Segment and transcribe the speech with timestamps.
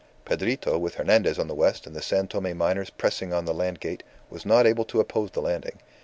[0.25, 3.79] Pedrito, with Hernandez on the west, and the San Tome miners pressing on the land
[3.79, 5.77] gate, was not able to oppose the landing.